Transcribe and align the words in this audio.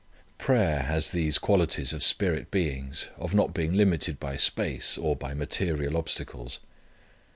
Prayer 0.39 0.79
has 0.81 1.11
these 1.11 1.37
qualities 1.37 1.93
of 1.93 2.01
spirit 2.01 2.49
beings 2.49 3.09
of 3.19 3.35
not 3.35 3.53
being 3.53 3.75
limited 3.75 4.19
by 4.19 4.35
space, 4.35 4.97
or 4.97 5.15
by 5.15 5.35
material 5.35 5.95
obstacles. 5.95 6.59